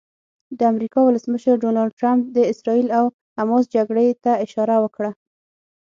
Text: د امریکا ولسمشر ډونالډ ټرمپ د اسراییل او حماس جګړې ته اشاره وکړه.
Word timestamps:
د 0.57 0.59
امریکا 0.73 0.99
ولسمشر 1.03 1.53
ډونالډ 1.63 1.91
ټرمپ 1.99 2.23
د 2.35 2.37
اسراییل 2.51 2.87
او 2.99 3.05
حماس 3.37 3.63
جګړې 3.75 4.07
ته 4.23 4.31
اشاره 4.45 4.75
وکړه. 4.83 5.11